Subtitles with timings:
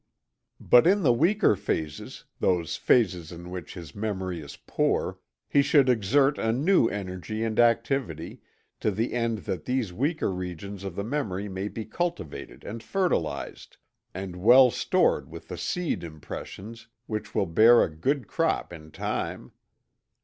[0.59, 5.89] But in the weaker phases, those phases in which his memory is "poor," he should
[5.89, 8.41] exert a new energy and activity,
[8.79, 13.77] to the end that these weaker regions of the memory may be cultivated and fertilized,
[14.11, 19.51] and well stored with the seed impressions, which will bear a good crop in time.